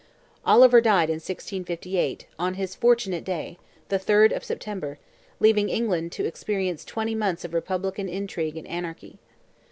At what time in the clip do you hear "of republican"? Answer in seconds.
7.45-8.09